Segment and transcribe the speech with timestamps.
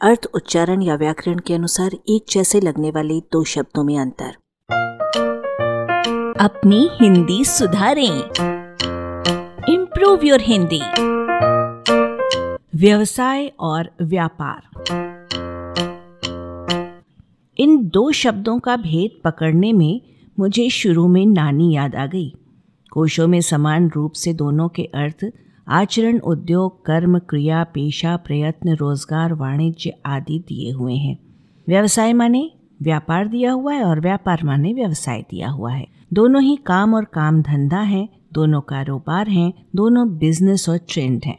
[0.00, 4.30] अर्थ, उच्चारण या व्याकरण के अनुसार एक जैसे लगने वाले दो शब्दों में अंतर।
[6.40, 8.20] अपनी हिंदी सुधारें।
[9.74, 10.80] इम्प्रूव योर हिंदी
[12.74, 14.62] व्यवसाय और व्यापार।
[17.58, 20.00] इन दो शब्दों का भेद पकड़ने में
[20.38, 22.34] मुझे शुरू में नानी याद आ गई।
[22.90, 25.26] कोशों में समान रूप से दोनों के अर्थ
[25.70, 31.18] आचरण, उद्योग, कर्म, क्रिया, पेशा, प्रयत्न, रोज़गार, वाणिज्य आदि दिए हुए हैं।
[31.68, 32.50] व्यवसाय माने
[32.82, 37.04] व्यापार दिया हुआ है और व्यापार माने व्यवसाय दिया हुआ है। दोनों ही काम और
[37.04, 41.38] काम धंधा है, दोनों कारोबार हैं, दोनों बिज़नेस और ट्रेंड हैं।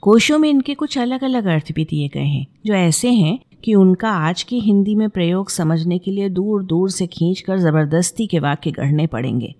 [0.00, 3.74] कोशों में इनके कुछ अलग अलग अर्थ भी दिए गए हैं, जो ऐसे हैं कि
[3.74, 8.38] उनका आज की हिंदी में प्रयोग समझने के लिए दूर दूर से खींचकर ज़बरदस्ती के
[8.38, 9.54] वाक्य गढ़ने पड़ेंगे।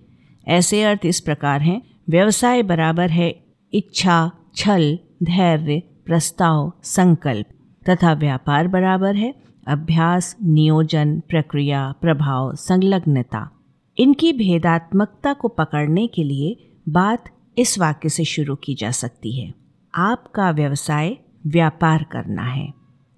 [0.48, 3.43] ऐसे अर्थ इस प्रकार हैं, व्यवसाय बराबर है
[3.74, 7.46] इच्छा, छल, धैर्य, प्रस्ताव, संकल्प
[7.90, 9.34] तथा व्यापार बराबर है।
[9.66, 13.50] अभ्यास, नियोजन, प्रक्रिया, प्रभाव, संलग्नता।
[13.98, 17.24] इनकी भेदात्मकता को पकड़ने के लिए बात
[17.58, 19.54] इस वाक्य से शुरू की जा सकती है।
[19.94, 22.74] आपका व्यवसाय व्यापार करना है,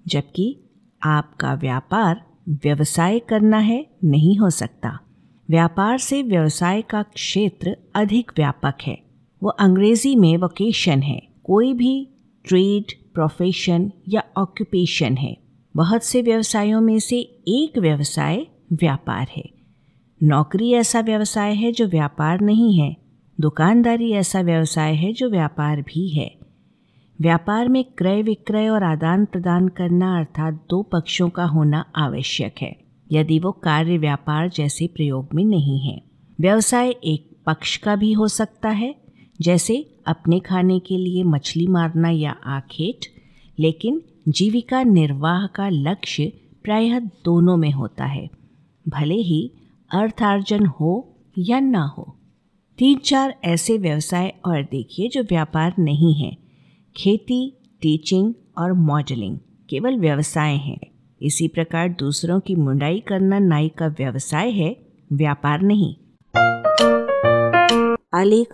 [0.07, 0.63] जबकि
[1.03, 4.99] आपका व्यापार व्यवसाय करना है नहीं हो सकता।
[5.49, 9.06] व्यापार से व्यवसाय का क्षेत्र अधिक व्यापक है।
[9.43, 12.07] वो अंग्रेज़ी में वोकेशन है। कोई भी
[12.45, 15.37] ट्रेड प्रोफेशन या ऑक्यूपेशन है।
[15.75, 19.49] बहुत से व्यवसायों में से एक व्यवसाय व्यापार है।
[20.23, 22.95] नौकरी ऐसा व्यवसाय है जो व्यापार नहीं है।
[23.41, 26.31] दुकानदारी ऐसा व्यवसाय है जो व्यापार भी है।
[27.21, 32.75] व्यापार में क्रय विक्रय और आदान प्रदान करना अर्थात दो पक्षों का होना आवश्यक है,
[33.11, 36.01] यदि वो कार्य व्यापार जैसे प्रयोग में नहीं है।
[36.39, 38.95] व्यवसाय एक पक्ष का भी हो सकता है
[39.41, 43.05] जैसे अपने खाने के लिए मछली मारना या आखेट,
[43.59, 46.31] लेकिन जीविका निर्वाह का लक्ष्य
[46.63, 48.29] प्रायः दोनों में होता है,
[48.87, 49.51] भले ही
[49.91, 52.15] अर्थार्जन हो या ना हो।
[52.77, 56.37] तीन चार ऐसे व्यवसाय और देखिए जो व्यापार नहीं है।
[56.97, 59.37] खेती टीचिंग और मॉडलिंग
[59.69, 60.79] केवल व्यवसाय हैं।
[61.21, 64.77] इसी प्रकार दूसरों की मुंडाई करना नाई का व्यवसाय है,
[65.13, 65.95] व्यापार नहीं।
[68.13, 68.53] आलेख